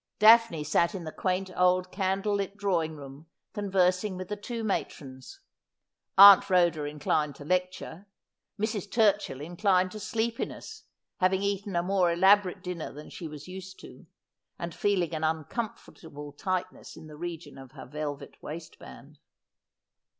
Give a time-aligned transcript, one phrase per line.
[0.17, 5.41] Daphne sat in the quaint old candle lit drawing room conversing with the two matrons—
[6.17, 8.07] Aunt Rhoda inclined to lecture;
[8.59, 8.89] Mrs.
[8.89, 10.85] Turchill inclined to sleepiness,
[11.17, 14.07] having eaten a more elaborate dinner than she was used to,
[14.57, 19.19] and feeling an uncomfortable tightness in the region of her velvet waistband.